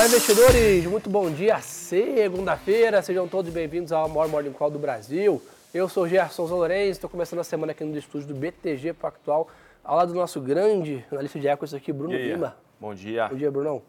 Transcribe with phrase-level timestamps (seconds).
[0.00, 0.86] Olá, investidores!
[0.86, 3.02] Muito bom dia, segunda-feira.
[3.02, 5.42] Sejam todos bem-vindos ao maior Morning Call do Brasil.
[5.74, 9.48] Eu sou o Gerson Zolorenz, estou começando a semana aqui no estúdio do BTG Pactual,
[9.84, 12.56] ao lado do nosso grande analista de equities aqui, Bruno Lima.
[12.80, 13.28] Bom dia.
[13.28, 13.82] Bom dia, Brunão.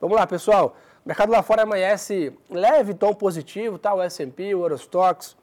[0.00, 0.76] Vamos lá, pessoal.
[1.04, 3.92] O mercado lá fora amanhece leve tom positivo, tá?
[3.92, 5.36] O S&P, o Eurostox,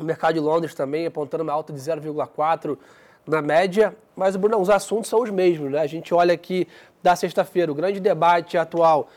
[0.00, 2.76] o mercado de Londres também apontando uma alta de 0,4
[3.24, 5.80] na média, mas, Bruno, os assuntos são os mesmos, né?
[5.80, 6.68] A gente olha aqui
[7.02, 9.08] da sexta-feira, o grande debate atual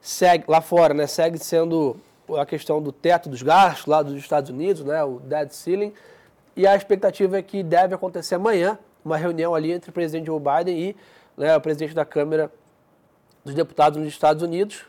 [0.00, 1.06] segue lá fora, né?
[1.06, 1.96] Segue sendo
[2.38, 5.02] a questão do teto dos gastos lá dos Estados Unidos, né?
[5.02, 5.92] O debt ceiling,
[6.54, 10.38] e a expectativa é que deve acontecer amanhã uma reunião ali entre o presidente Joe
[10.38, 10.96] Biden e
[11.36, 12.52] né, o presidente da Câmara
[13.44, 14.84] dos Deputados nos Estados Unidos,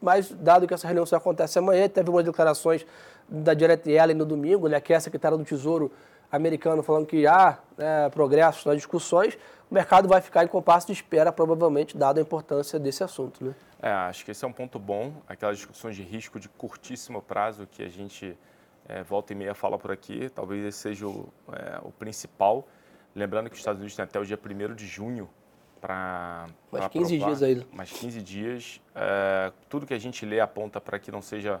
[0.00, 2.84] mas dado que essa reunião só acontece amanhã, teve umas declarações
[3.28, 5.92] da Janet Yellen no domingo, né, que é a secretária do Tesouro
[6.32, 9.38] americano, falando que há né, progressos nas discussões,
[9.70, 13.44] o mercado vai ficar em compasso de espera, provavelmente, dada a importância desse assunto.
[13.44, 13.54] Né?
[13.80, 17.66] É, acho que esse é um ponto bom, aquelas discussões de risco de curtíssimo prazo
[17.70, 18.36] que a gente
[18.88, 22.66] é, volta e meia fala por aqui, talvez esse seja o, é, o principal.
[23.14, 25.28] Lembrando que os Estados Unidos têm até o dia 1 de junho
[25.80, 26.46] para.
[26.70, 27.66] Mais 15 aprovar, dias aí.
[27.72, 28.80] Mais 15 dias.
[28.94, 31.60] É, tudo que a gente lê aponta para que não seja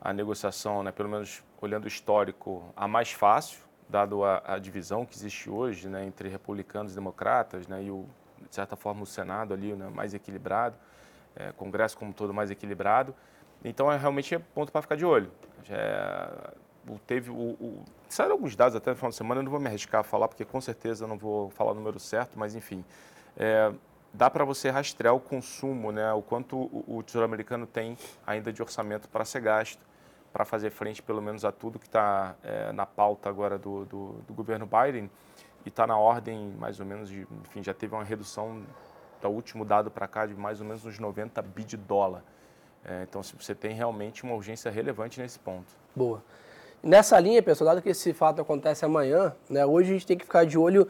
[0.00, 3.58] a negociação, né, pelo menos olhando o histórico, a mais fácil,
[3.90, 8.06] dado a, a divisão que existe hoje né, entre republicanos e democratas, né, e, o,
[8.48, 10.76] de certa forma, o Senado ali né, mais equilibrado,
[11.36, 13.14] é, Congresso como todo mais equilibrado.
[13.64, 15.30] Então, é realmente é ponto para ficar de olho.
[15.68, 16.50] É,
[17.06, 19.66] teve o, o, saíram alguns dados até no final de semana, eu não vou me
[19.66, 22.84] arriscar a falar, porque com certeza não vou falar o número certo, mas enfim,
[23.36, 23.72] é,
[24.12, 27.96] dá para você rastrear o consumo, né, o quanto o, o Tesouro Americano tem
[28.26, 29.84] ainda de orçamento para ser gasto,
[30.32, 34.14] para fazer frente pelo menos a tudo que está é, na pauta agora do, do,
[34.26, 35.10] do governo Biden,
[35.64, 38.62] e está na ordem mais ou menos de, enfim, já teve uma redução
[39.20, 42.22] do último dado para cá de mais ou menos uns 90 bi de dólar.
[42.84, 45.66] É, então, você tem realmente uma urgência relevante nesse ponto.
[45.94, 46.22] Boa.
[46.82, 50.24] Nessa linha, pessoal, dado que esse fato acontece amanhã, né, hoje a gente tem que
[50.24, 50.88] ficar de olho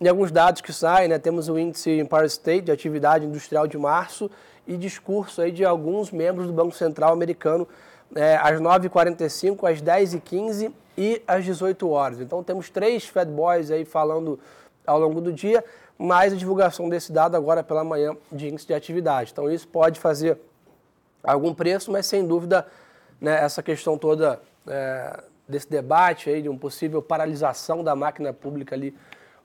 [0.00, 1.18] em alguns dados que saem, né?
[1.18, 4.30] Temos o índice Empire State de atividade industrial de março
[4.66, 7.68] e discurso aí de alguns membros do Banco Central americano
[8.14, 12.20] é, às 9h45, às 10h15 e às 18 horas.
[12.20, 14.38] Então temos três Fed Boys aí falando
[14.86, 15.64] ao longo do dia,
[15.98, 19.30] mais a divulgação desse dado agora pela manhã de índice de atividade.
[19.32, 20.38] Então isso pode fazer
[21.22, 22.66] algum preço, mas sem dúvida
[23.20, 28.74] né, essa questão toda é, desse debate aí de uma possível paralisação da máquina pública
[28.74, 28.94] ali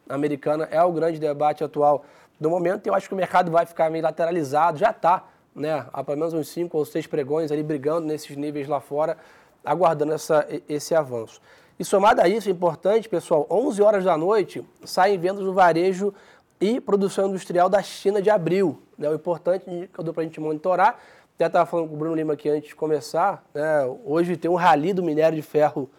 [0.09, 2.05] americana é o grande debate atual
[2.39, 2.87] do momento.
[2.87, 5.23] Eu acho que o mercado vai ficar meio lateralizado, já está,
[5.57, 5.85] né?
[5.91, 9.17] Há pelo menos uns cinco ou seis pregões ali brigando nesses níveis lá fora,
[9.65, 11.41] aguardando essa, esse avanço.
[11.79, 16.13] E somado a isso, é importante, pessoal, 11 horas da noite saem vendas do varejo
[16.59, 18.81] e produção industrial da China de abril.
[18.97, 19.09] Né?
[19.09, 20.99] O importante que eu dou para a gente monitorar,
[21.35, 23.85] até estava falando com o Bruno Lima aqui antes de começar, né?
[24.05, 25.89] hoje tem um rally do minério de ferro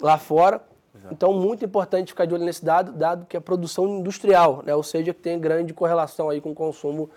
[0.00, 0.62] lá fora.
[0.94, 1.14] Exato.
[1.14, 4.74] Então, muito importante ficar de olho nesse dado, dado que é produção industrial, né?
[4.74, 7.10] ou seja, que tem grande correlação aí com o consumo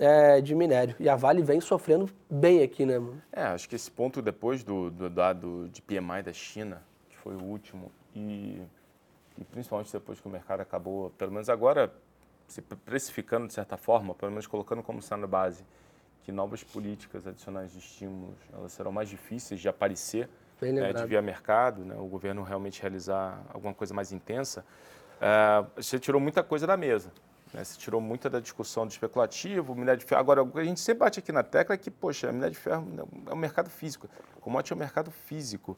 [0.00, 0.96] é, de minério.
[0.98, 2.94] E a Vale vem sofrendo bem aqui, né?
[3.30, 7.36] É, acho que esse ponto depois do, do dado de PMI da China, que foi
[7.36, 8.62] o último, e,
[9.36, 11.92] e principalmente depois que o mercado acabou, pelo menos agora,
[12.48, 15.64] se precificando de certa forma, pelo menos colocando como sendo base,
[16.22, 20.28] que novas políticas adicionais de estímulos elas serão mais difíceis de aparecer
[20.62, 24.64] é, de via mercado, né, o governo realmente realizar alguma coisa mais intensa,
[25.20, 27.12] é, você tirou muita coisa da mesa.
[27.52, 30.20] Né, você tirou muita da discussão do especulativo, minério de ferro.
[30.20, 32.60] Agora, o que a gente sempre bate aqui na tecla é que, poxa, minério de
[32.60, 32.86] ferro
[33.26, 34.08] é um mercado físico.
[34.40, 35.76] Commodity é um mercado físico.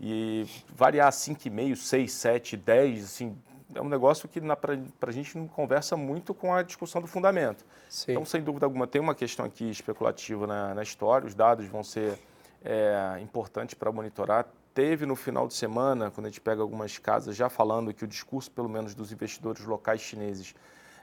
[0.00, 3.36] E variar 5,5, 6, 7, 10, assim,
[3.74, 7.64] é um negócio que para a gente não conversa muito com a discussão do fundamento.
[7.88, 8.12] Sim.
[8.12, 11.84] Então, sem dúvida alguma, tem uma questão aqui especulativa na, na história, os dados vão
[11.84, 12.18] ser
[12.64, 14.46] é, importante para monitorar.
[14.74, 18.08] Teve no final de semana, quando a gente pega algumas casas, já falando que o
[18.08, 20.54] discurso, pelo menos dos investidores locais chineses,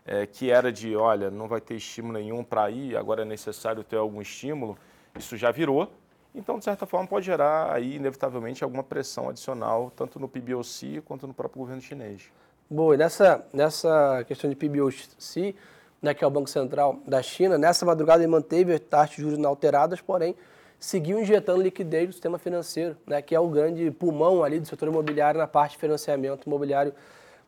[0.06, 3.84] é, que era de, olha, não vai ter estímulo nenhum para ir, agora é necessário
[3.84, 4.78] ter algum estímulo,
[5.18, 5.92] isso já virou.
[6.34, 11.28] Então, de certa forma, pode gerar aí, inevitavelmente, alguma pressão adicional, tanto no PBOC quanto
[11.28, 12.31] no próprio governo chinês.
[12.69, 15.56] Boa, e nessa, nessa questão de PBOC,
[16.01, 19.24] né, que é o Banco Central da China, nessa madrugada ele manteve as taxas de
[19.24, 20.36] juros inalteradas, porém
[20.80, 24.88] seguiu injetando liquidez no sistema financeiro, né, que é o grande pulmão ali do setor
[24.88, 26.94] imobiliário na parte de financiamento imobiliário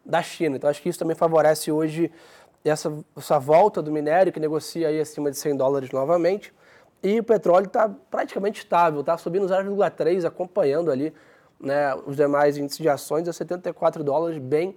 [0.03, 0.57] da China.
[0.57, 2.11] Então acho que isso também favorece hoje
[2.69, 6.53] essa, essa volta do minério, que negocia aí acima de 100 dólares novamente.
[7.03, 11.13] E o petróleo está praticamente estável, está subindo 0,3, acompanhando ali
[11.59, 14.75] né, os demais índices de ações a 74 dólares, bem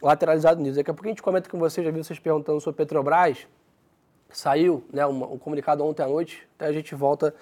[0.00, 0.76] lateralizado nisso.
[0.76, 3.46] Daqui a pouco a gente comenta com vocês, já vi vocês perguntando sobre Petrobras.
[4.30, 7.34] Saiu né, um, um comunicado ontem à noite, até a gente volta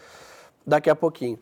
[0.66, 1.38] daqui a pouquinho.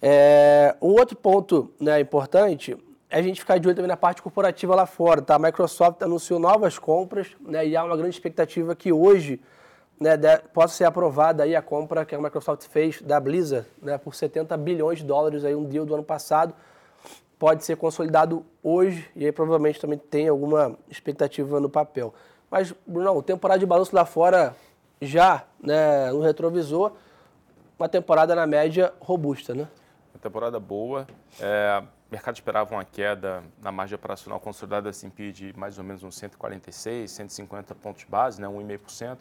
[0.00, 2.76] É, um outro ponto né, importante
[3.10, 5.22] a gente ficar de olho também na parte corporativa lá fora.
[5.22, 5.36] Tá?
[5.36, 9.40] A Microsoft anunciou novas compras né, e há uma grande expectativa que hoje
[9.98, 13.96] né, de, possa ser aprovada aí a compra que a Microsoft fez da Blizzard né,
[13.96, 16.54] por 70 bilhões de dólares, aí um deal do ano passado.
[17.38, 22.14] Pode ser consolidado hoje e aí provavelmente também tem alguma expectativa no papel.
[22.50, 24.56] Mas, Bruno, temporada de balanço lá fora
[25.00, 26.92] já né, no retrovisor,
[27.78, 29.68] uma temporada na média robusta, né?
[30.14, 31.06] Uma temporada boa.
[31.38, 36.04] É, o mercado esperava uma queda na margem operacional consolidada S&P de mais ou menos
[36.04, 39.18] uns 146, 150 pontos base, né, 1,5%.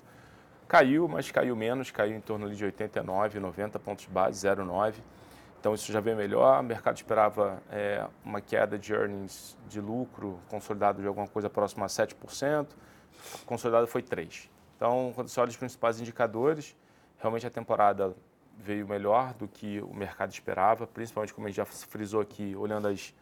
[0.68, 4.96] Caiu, mas caiu menos, caiu em torno de 89, 90 pontos base, 0,9.
[5.60, 6.60] Então isso já veio melhor.
[6.60, 11.86] O mercado esperava é, uma queda de earnings de lucro consolidado de alguma coisa próxima
[11.86, 12.68] a 7%,
[13.48, 14.48] consolidado foi 3%.
[14.76, 16.76] Então, quando você olha os principais indicadores,
[17.18, 18.16] realmente a temporada
[18.58, 22.88] veio melhor do que o mercado esperava, principalmente como a gente já frisou aqui, olhando
[22.88, 23.14] as,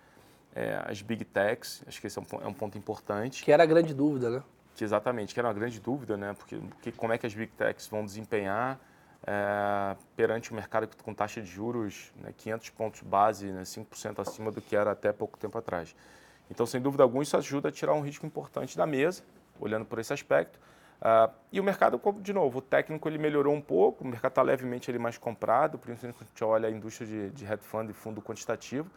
[0.55, 3.43] é, as big techs, acho que esse é um, é um, ponto importante.
[3.43, 4.43] Que era a grande dúvida, né?
[4.75, 6.33] Que exatamente, que era uma grande dúvida, né?
[6.33, 8.79] Porque que, como é que as big techs vão desempenhar
[9.25, 14.51] é, perante o mercado com taxa de juros né, 500 pontos base, né, 5% acima
[14.51, 15.95] do que era até pouco tempo atrás.
[16.51, 19.23] Então, sem dúvida alguma, isso ajuda a tirar um risco importante da mesa,
[19.59, 20.59] olhando por esse aspecto.
[21.03, 24.41] Uh, e o mercado, de novo, o técnico ele melhorou um pouco, o mercado está
[24.41, 27.89] levemente ele mais comprado, principalmente quando a gente olha a indústria de, de hedge fund
[27.89, 28.89] e fundo quantitativo,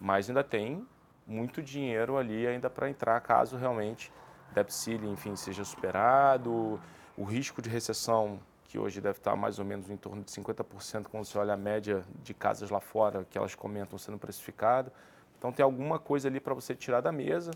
[0.00, 0.88] mas ainda tem
[1.26, 4.10] muito dinheiro ali ainda para entrar caso realmente
[4.54, 6.80] debt ceiling, enfim, seja superado,
[7.14, 11.08] o risco de recessão que hoje deve estar mais ou menos em torno de 50%
[11.08, 14.90] quando você olha a média de casas lá fora que elas comentam sendo precificado.
[15.36, 17.50] Então tem alguma coisa ali para você tirar da mesa,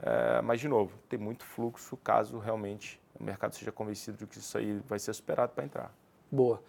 [0.00, 4.38] é, mas de novo, tem muito fluxo caso realmente o mercado seja convencido de que
[4.38, 5.92] isso aí vai ser superado para entrar.
[6.30, 6.60] Boa.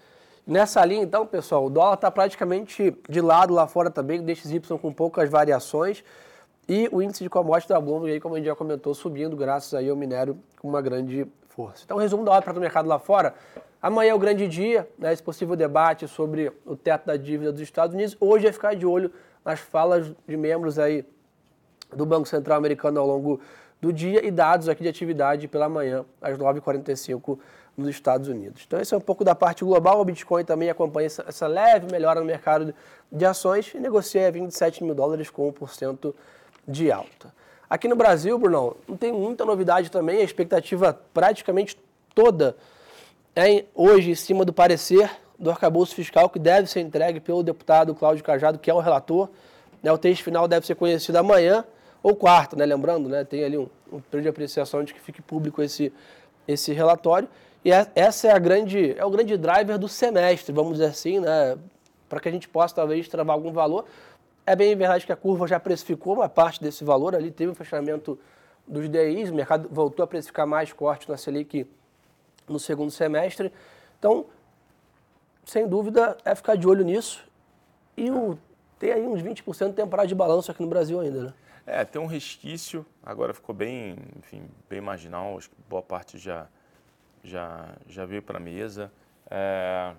[0.46, 4.60] Nessa linha, então, pessoal, o dólar está praticamente de lado lá fora também, o DXY
[4.82, 6.04] com poucas variações.
[6.68, 9.74] E o índice de commodities da Bloomberg, aí, como a gente já comentou, subindo graças
[9.74, 11.84] aí ao minério com uma grande força.
[11.86, 13.34] Então, resumo da hora para o mercado lá fora.
[13.82, 17.62] Amanhã é o grande dia, né, esse possível debate sobre o teto da dívida dos
[17.62, 18.16] Estados Unidos.
[18.20, 19.12] Hoje é ficar de olho
[19.44, 21.06] nas falas de membros aí
[21.94, 23.42] do Banco Central americano ao longo
[23.84, 27.38] do dia e dados aqui de atividade pela manhã, às 9h45
[27.76, 28.64] nos Estados Unidos.
[28.66, 30.00] Então, esse é um pouco da parte global.
[30.00, 32.74] O Bitcoin também acompanha essa, leve melhora no mercado
[33.12, 36.14] de ações e negocia 27 mil dólares com 1%
[36.66, 37.34] de alta.
[37.70, 40.22] Aqui no Brasil, Brunão, não tem muita novidade também.
[40.22, 41.78] A expectativa praticamente
[42.16, 42.56] toda
[43.36, 47.94] é hoje em cima do parecer do arcabouço fiscal que deve ser entregue pelo deputado
[47.94, 49.28] Cláudio Cajado, que é o relator.
[49.82, 51.66] Né, o texto final deve ser conhecido amanhã
[52.04, 52.66] ou quarto, né?
[52.66, 53.24] Lembrando, né?
[53.24, 55.92] Tem ali um, um período de apreciação de que fique público esse,
[56.46, 57.30] esse relatório.
[57.64, 61.22] E é, essa é a grande, é o grande driver do semestre, vamos dizer assim,
[61.22, 61.58] né?
[62.10, 63.86] Para que a gente possa talvez travar algum valor.
[64.46, 67.56] É bem verdade que a curva já precificou uma parte desse valor ali, teve um
[67.56, 68.20] fechamento
[68.68, 71.66] dos DIs, o mercado voltou a precificar mais corte na Selic
[72.48, 73.54] no segundo semestre.
[73.98, 74.26] Então,
[75.46, 77.24] sem dúvida, é ficar de olho nisso.
[77.96, 78.38] E o,
[78.78, 81.34] ter aí uns 20% de temporada de balanço aqui no Brasil ainda, né?
[81.66, 86.48] É, tem um resquício, agora ficou bem, enfim, bem marginal, acho que boa parte já,
[87.24, 88.92] já, já veio para a mesa.
[89.32, 89.94] É,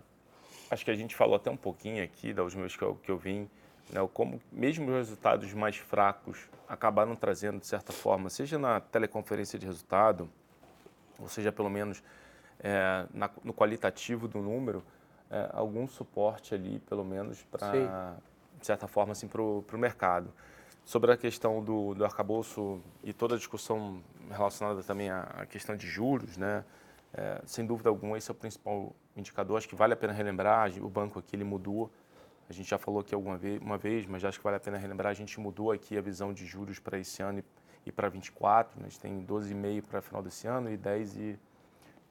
[0.71, 3.11] acho que a gente falou até um pouquinho aqui, da última vez que eu, que
[3.11, 3.49] eu vim,
[3.91, 9.59] né, como mesmo os resultados mais fracos acabaram trazendo, de certa forma, seja na teleconferência
[9.59, 10.29] de resultado,
[11.19, 12.03] ou seja, pelo menos
[12.61, 14.83] é, na, no qualitativo do número,
[15.31, 18.17] é, algum suporte ali, pelo menos, para,
[18.59, 20.33] de certa forma, assim, para o mercado.
[20.85, 25.87] Sobre a questão do, do arcabouço e toda a discussão relacionada também à, questão de
[25.87, 26.65] juros, né?
[27.13, 29.57] É, sem dúvida alguma, esse é o principal indicador.
[29.57, 31.91] Acho que vale a pena relembrar, o banco aqui ele mudou.
[32.51, 34.77] A gente já falou aqui alguma vez, uma vez, mas acho que vale a pena
[34.77, 35.11] relembrar.
[35.11, 37.45] A gente mudou aqui a visão de juros para esse ano e,
[37.87, 38.79] e para 24.
[38.79, 38.87] Né?
[38.87, 41.39] A gente tem 12,5 para final desse ano e 10 e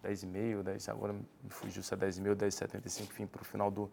[0.03, 3.89] 10,5, 10, agora me fugiu se é 10,5, 10,75, enfim, para o final do,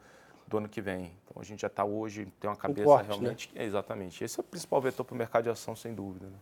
[0.51, 1.13] do ano que vem.
[1.25, 3.15] Então a gente já está hoje, tem uma cabeça corte, né?
[3.15, 3.51] realmente.
[3.55, 3.63] Né?
[3.63, 4.23] É, exatamente.
[4.25, 6.27] Esse é o principal vetor para o mercado de ação, sem dúvida.
[6.27, 6.33] Né?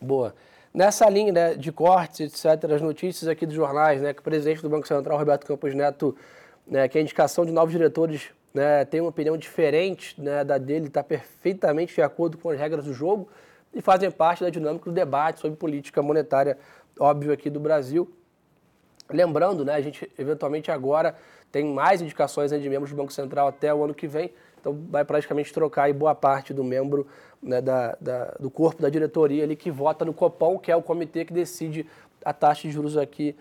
[0.00, 0.34] Boa.
[0.72, 4.62] Nessa linha né, de cortes, etc., as notícias aqui dos jornais, né, que o presidente
[4.62, 6.16] do Banco Central, Roberto Campos Neto,
[6.66, 10.86] né, que a indicação de novos diretores né, tem uma opinião diferente né, da dele,
[10.86, 13.28] está perfeitamente de acordo com as regras do jogo
[13.74, 16.56] e fazem parte da dinâmica do debate sobre política monetária,
[16.98, 18.08] óbvio, aqui do Brasil.
[19.10, 21.14] Lembrando, né, a gente eventualmente agora
[21.50, 25.04] tem mais indicações de membros do Banco Central até o ano que vem, então vai
[25.04, 27.06] praticamente trocar aí boa parte do membro
[27.42, 30.82] né, da, da, do corpo da diretoria ali que vota no Copom, que é o
[30.82, 31.86] comitê que decide
[32.24, 33.34] a taxa de juros aqui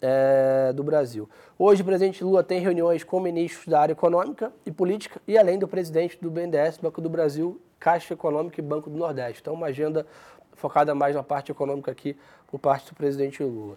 [0.00, 1.28] é, do Brasil.
[1.58, 5.58] Hoje, o presidente Lula tem reuniões com ministros da área econômica e política e além
[5.58, 9.40] do presidente do BNDES, Banco do Brasil, Caixa Econômica e Banco do Nordeste.
[9.40, 10.06] Então, uma agenda
[10.54, 12.16] focada mais na parte econômica aqui
[12.48, 13.76] por parte do presidente Lula.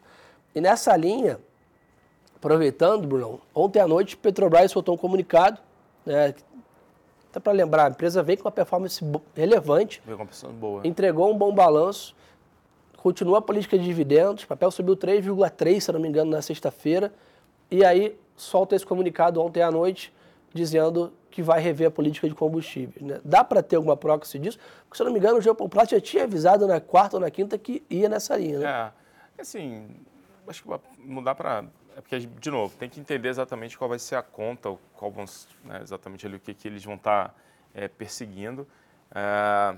[0.53, 1.39] E nessa linha,
[2.35, 5.59] aproveitando, Bruno, ontem à noite, Petrobras soltou um comunicado,
[6.05, 6.33] né,
[7.29, 9.03] até para lembrar, a empresa veio com uma performance
[9.33, 10.81] relevante, veio com uma performance boa.
[10.85, 12.15] entregou um bom balanço,
[12.97, 17.13] continua a política de dividendos, o papel subiu 3,3, se não me engano, na sexta-feira,
[17.69, 20.13] e aí solta esse comunicado ontem à noite
[20.53, 23.05] dizendo que vai rever a política de combustíveis.
[23.05, 23.21] Né?
[23.23, 24.59] Dá para ter alguma proxy disso?
[24.83, 27.31] Porque, se eu não me engano, o Geoplat já tinha avisado na quarta ou na
[27.31, 28.59] quinta que ia nessa linha.
[28.59, 28.91] Né?
[29.37, 29.87] É, assim,
[30.51, 31.65] acho que não dá para...
[31.95, 35.25] É porque, de novo, tem que entender exatamente qual vai ser a conta, qual vão,
[35.65, 37.35] né, exatamente ali o que, que eles vão estar tá,
[37.73, 38.65] é, perseguindo.
[39.13, 39.75] É,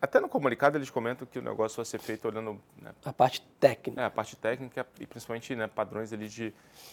[0.00, 2.60] até no comunicado eles comentam que o negócio vai ser feito olhando...
[2.80, 4.00] Né, a parte técnica.
[4.00, 6.52] É, a parte técnica e principalmente né, padrões ali de,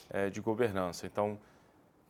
[0.09, 1.05] é, de governança.
[1.05, 1.37] Então,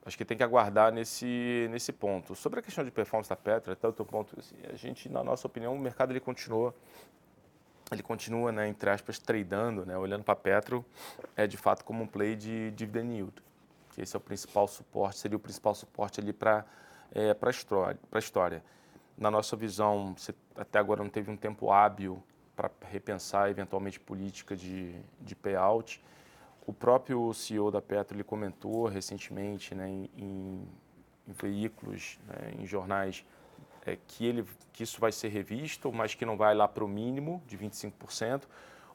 [0.05, 2.35] acho que tem que aguardar nesse, nesse ponto.
[2.35, 5.23] Sobre a questão de performance da Petra, até o teu ponto, assim, a gente, na
[5.23, 6.73] nossa opinião, o mercado ele continua,
[7.91, 10.83] ele continua, né, entre aspas, tradando, né, olhando para a Petro,
[11.35, 13.43] é de fato como um play de dividend yield,
[13.91, 16.65] que esse é o principal suporte, seria o principal suporte ali para
[17.13, 18.63] é, a história, história
[19.17, 20.15] na nossa visão,
[20.55, 22.21] até agora não teve um tempo hábil
[22.55, 26.03] para repensar eventualmente política de, de payout.
[26.65, 30.67] O próprio CEO da Petro ele comentou recentemente né, em, em,
[31.27, 33.25] veículos, né, em jornais,
[33.85, 36.87] é, que, ele, que isso vai ser revisto, mas que não vai lá para o
[36.87, 38.43] mínimo de 25%.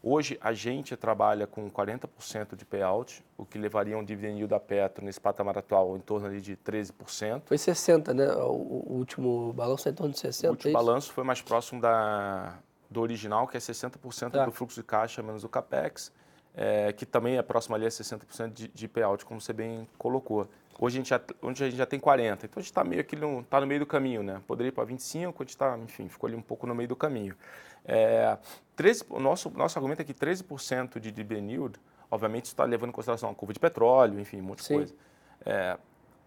[0.02, 4.58] Hoje, a gente trabalha com 40% de payout, o que levaria um dividend yield da
[4.58, 7.42] Petro nesse patamar atual em torno ali de 13%.
[7.44, 8.32] Foi 60%, né?
[8.36, 10.46] O, o último balanço é em torno de 60%.
[10.46, 14.46] O último é balanço foi mais próximo da, do original, que é 60% tá.
[14.46, 16.10] do fluxo de caixa menos o CAPEX,
[16.54, 20.48] é, que também é próximo ali a 60% de, de payout, como você bem colocou.
[20.82, 23.02] Hoje a gente já, onde a gente já tem 40, então a gente está meio
[23.02, 24.40] aqui no, tá no meio do caminho, né?
[24.46, 26.96] Poderia ir para 25, a gente está, enfim, ficou ali um pouco no meio do
[26.96, 27.36] caminho.
[27.84, 28.38] É,
[28.76, 31.78] 13, o nosso, nosso argumento é que 13% de dividend yield,
[32.10, 34.94] obviamente está levando em consideração a curva de petróleo, enfim, um monte de coisa.
[35.44, 35.76] É,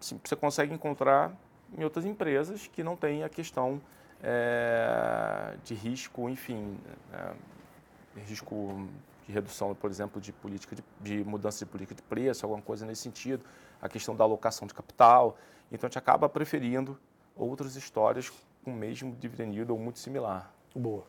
[0.00, 1.36] assim, você consegue encontrar
[1.76, 3.82] em outras empresas que não têm a questão
[4.22, 6.78] é, de risco, enfim,
[7.12, 8.86] é, risco
[9.26, 12.84] de redução, por exemplo, de política de, de, mudança de política de preço, alguma coisa
[12.84, 13.44] nesse sentido,
[13.80, 15.36] a questão da alocação de capital.
[15.72, 16.98] Então a gente acaba preferindo
[17.36, 18.30] outras histórias
[18.64, 20.52] com o mesmo dividend yield ou muito similar.
[20.74, 21.04] Boa.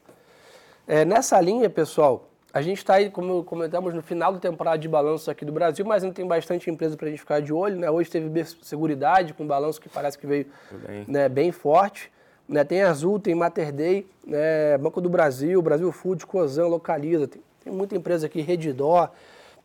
[0.87, 4.87] É, nessa linha, pessoal, a gente está aí, como comentamos, no final da temporada de
[4.87, 7.77] balanço aqui do Brasil, mas ainda tem bastante empresa para a gente ficar de olho.
[7.77, 7.89] Né?
[7.89, 10.45] Hoje teve Seguridade, com balanço que parece que veio
[10.87, 12.09] bem, né, bem forte.
[12.47, 12.63] Né?
[12.63, 14.77] Tem Azul, tem Mater Dei, né?
[14.77, 17.27] Banco do Brasil, Brasil Food, Cosan, Localiza.
[17.27, 19.09] Tem, tem muita empresa aqui, Redidor,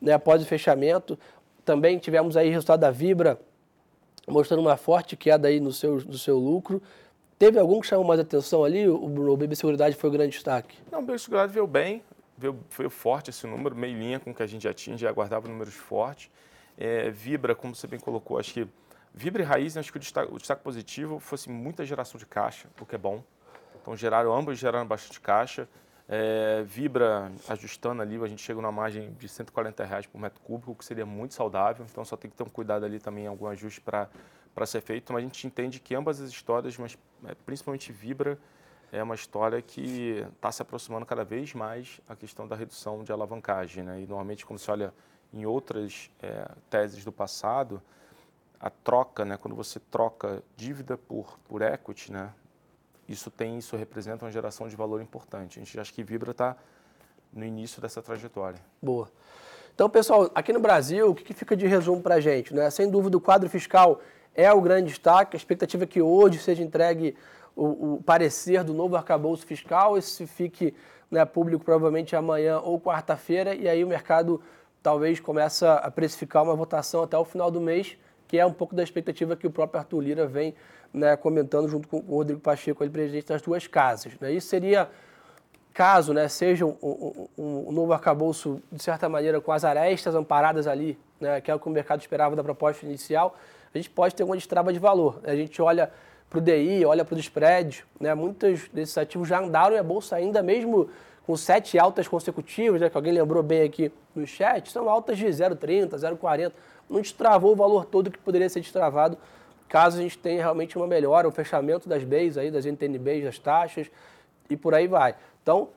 [0.01, 0.15] né?
[0.15, 1.19] após o fechamento.
[1.67, 3.39] Também tivemos aí resultado da Vibra,
[4.27, 6.83] mostrando uma forte queda aí no seu, no seu lucro.
[7.39, 8.89] Teve algum que chamou mais atenção ali?
[8.89, 10.79] O, o BB Seguridade foi o grande destaque?
[10.91, 12.03] Não, o BB Seguridade veio bem,
[12.39, 15.11] veio, veio forte esse número, meio linha com o que a gente já tinha, já
[15.11, 16.31] aguardava números fortes.
[16.79, 18.67] É, Vibra, como você bem colocou, acho que
[19.13, 22.67] Vibra e Raiz, acho que o destaque, o destaque positivo fosse muita geração de caixa,
[22.81, 23.23] o que é bom.
[23.83, 25.69] Então geraram, ambos geraram bastante caixa.
[26.13, 30.75] É, Vibra ajustando ali, a gente chega numa margem de 140 reais por metro cúbico,
[30.75, 31.87] que seria muito saudável.
[31.89, 34.09] Então só tem que ter um cuidado ali também, algum ajuste para
[34.55, 38.39] para ser feito, mas a gente entende que ambas as histórias, mas é, principalmente Vibra,
[38.93, 43.13] é uma história que está se aproximando cada vez mais a questão da redução de
[43.13, 43.85] alavancagem.
[43.85, 44.01] Né?
[44.01, 44.93] E normalmente, quando se olha
[45.33, 47.81] em outras é, teses do passado,
[48.59, 52.35] a troca, né, quando você troca dívida por, por equity, né,
[53.11, 55.59] isso tem, isso representa uma geração de valor importante.
[55.59, 56.57] A gente acha que Vibra está
[57.33, 58.61] no início dessa trajetória.
[58.81, 59.09] Boa.
[59.75, 62.55] Então, pessoal, aqui no Brasil, o que, que fica de resumo para a gente?
[62.55, 62.71] Né?
[62.71, 64.01] Sem dúvida, o quadro fiscal
[64.33, 65.37] é o grande destaque.
[65.37, 67.17] A expectativa é que hoje seja entregue
[67.57, 69.99] o, o parecer do novo arcabouço fiscal.
[69.99, 70.73] Esse fique
[71.11, 73.55] né, público provavelmente amanhã ou quarta-feira.
[73.55, 74.41] E aí o mercado
[74.83, 77.99] talvez comece a precificar uma votação até o final do mês,
[78.29, 80.55] que é um pouco da expectativa que o próprio Arthur Lira vem
[80.93, 84.13] né, comentando junto com o Rodrigo Pacheco, ele presidente das duas casas.
[84.21, 84.33] Né?
[84.33, 84.89] Isso seria,
[85.73, 87.29] caso né, seja um, um,
[87.69, 91.59] um, novo arcabouço, de certa maneira, com as arestas amparadas ali, né, que é o
[91.59, 93.37] que o mercado esperava da proposta inicial,
[93.73, 95.21] a gente pode ter uma destrava de valor.
[95.25, 95.91] A gente olha
[96.29, 98.15] para o DI, olha para os spreads, né?
[98.15, 100.89] muitos desses ativos já andaram e a bolsa ainda, mesmo
[101.27, 102.89] com sete altas consecutivas, né?
[102.89, 106.53] que alguém lembrou bem aqui no chat, são altas de 0,30, 0,40.
[106.89, 109.17] Não destravou o valor todo que poderia ser destravado
[109.71, 113.39] caso a gente tenha realmente uma melhora, um fechamento das BEIs, aí, das NTNBs, das
[113.39, 113.89] taxas
[114.51, 115.15] e por aí vai.
[115.41, 115.69] Então,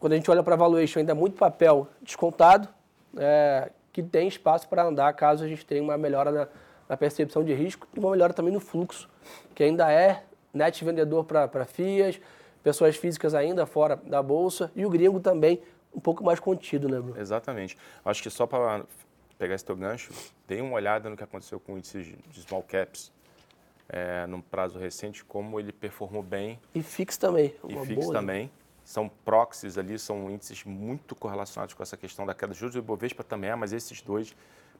[0.00, 2.66] quando a gente olha para a valuation, ainda é muito papel descontado,
[3.14, 6.48] é, que tem espaço para andar caso a gente tenha uma melhora na,
[6.88, 9.06] na, percepção de risco e uma melhora também no fluxo,
[9.54, 12.18] que ainda é net vendedor para FIAs,
[12.62, 15.60] pessoas físicas ainda fora da bolsa e o gringo também
[15.94, 17.20] um pouco mais contido, né, Bruno?
[17.20, 17.76] Exatamente.
[18.02, 18.84] Acho que só para
[19.38, 20.10] pegar esse teu gancho,
[20.48, 23.12] dê uma olhada no que aconteceu com o índice de small caps
[23.88, 26.58] é, num prazo recente, como ele performou bem.
[26.74, 27.54] E fix também.
[27.68, 28.44] E fix boa, também.
[28.44, 28.50] Né?
[28.84, 32.74] São proxies ali, são índices muito correlacionados com essa questão da queda de juros.
[32.74, 34.34] O Ibovespa também é, mas esses dois,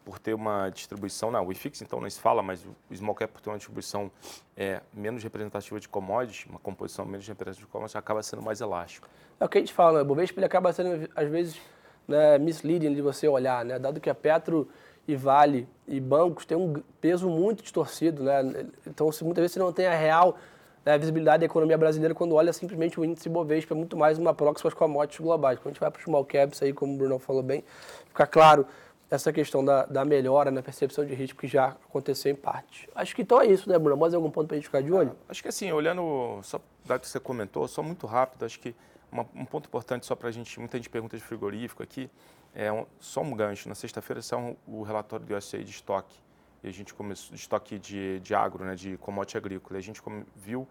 [0.04, 3.32] por ter uma distribuição, não, o IFIX então não se fala, mas o Small Cap
[3.32, 4.10] por ter uma distribuição
[4.56, 9.08] é, menos representativa de commodities, uma composição menos representativa de commodities, acaba sendo mais elástico.
[9.38, 9.98] É o que a gente fala, né?
[10.00, 11.60] o Ibovespa ele acaba sendo, às vezes,
[12.06, 13.78] né, misleading de você olhar, né?
[13.78, 14.68] Dado que a Petro
[15.06, 18.66] e Vale e bancos têm um peso muito distorcido, né?
[18.86, 20.36] Então, se muitas vezes você não tem a real
[20.84, 24.34] né, visibilidade da economia brasileira quando olha simplesmente o índice Bovespa, é muito mais uma
[24.34, 25.58] proxy para commodities globais.
[25.58, 27.64] Quando a gente vai para os small caps, aí, como o Bruno falou bem,
[28.08, 28.66] fica claro
[29.10, 32.88] essa questão da, da melhora na percepção de risco que já aconteceu em parte.
[32.94, 34.00] Acho que então é isso, né, Bruno?
[34.00, 35.14] Mais algum ponto para a gente ficar de olho?
[35.22, 38.74] Ah, acho que assim, olhando, só dado que você comentou, só muito rápido, acho que
[39.12, 42.10] uma, um ponto importante só para a gente, muita gente pergunta de frigorífico aqui,
[42.54, 43.68] é um, só um gancho.
[43.68, 46.18] Na sexta-feira saiu o relatório do USA de estoque,
[46.62, 49.78] e a gente começou, de estoque de, de agro, né, de commodity agrícola.
[49.78, 50.00] E a gente
[50.34, 50.66] viu,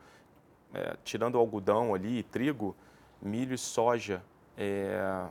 [0.73, 2.75] é, tirando o algodão ali, trigo,
[3.21, 4.23] milho e soja
[4.57, 5.25] é,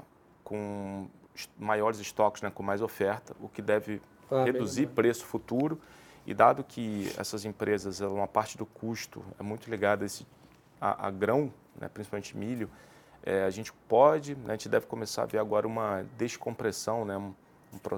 [0.44, 1.08] com
[1.58, 4.00] maiores estoques, né, com mais oferta, o que deve
[4.30, 5.80] ah, reduzir bem, preço futuro.
[6.26, 10.26] E dado que essas empresas, uma parte do custo é muito ligada a, esse,
[10.78, 12.70] a, a grão, né, principalmente milho,
[13.24, 17.16] é, a gente pode, né, a gente deve começar a ver agora uma descompressão, né,
[17.16, 17.34] um,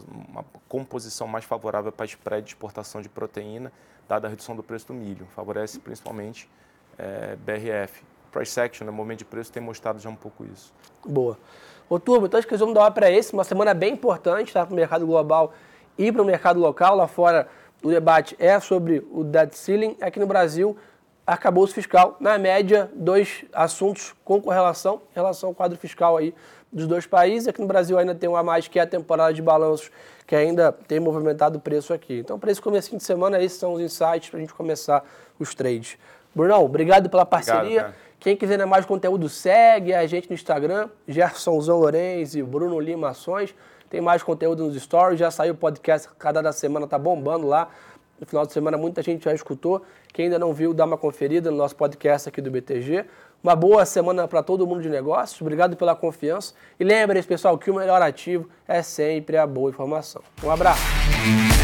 [0.09, 3.73] uma composição mais favorável para spread de exportação de proteína,
[4.09, 5.27] dada a redução do preço do milho.
[5.35, 6.49] Favorece principalmente
[6.99, 8.03] é, BRF.
[8.31, 10.73] Price action, no né, momento de preço, tem mostrado já um pouco isso.
[11.05, 11.39] Boa.
[11.89, 14.73] Ô, Turbo, então acho que vamos dar para esse, uma semana bem importante tá, para
[14.73, 15.53] o mercado global
[15.99, 16.97] e para o mercado local.
[16.97, 17.47] Lá fora,
[17.83, 19.97] o debate é sobre o debt ceiling.
[20.01, 20.77] Aqui no Brasil,
[21.33, 26.35] arcabouço fiscal, na média, dois assuntos com correlação em relação ao quadro fiscal aí
[26.73, 27.49] dos dois países.
[27.49, 29.91] Aqui no Brasil ainda tem um a mais, que é a temporada de balanços,
[30.27, 32.19] que ainda tem movimentado o preço aqui.
[32.19, 35.05] Então, para esse começo de semana, esses são os insights para a gente começar
[35.39, 35.99] os trades.
[36.35, 37.61] Brunão, obrigado pela parceria.
[37.61, 43.11] Obrigado, Quem quiser mais conteúdo, segue a gente no Instagram, Gersonzão Lourenço e Bruno Lima
[43.11, 43.55] Ações.
[43.91, 47.69] Tem mais conteúdo nos stories, já saiu o podcast cada da semana, tá bombando lá.
[48.23, 49.83] No final de semana muita gente já escutou.
[50.13, 53.05] Quem ainda não viu, dá uma conferida no nosso podcast aqui do BTG.
[53.43, 55.41] Uma boa semana para todo mundo de negócios.
[55.41, 56.55] Obrigado pela confiança.
[56.79, 60.23] E lembre-se, pessoal, que o melhor ativo é sempre a boa informação.
[60.41, 61.62] Um abraço.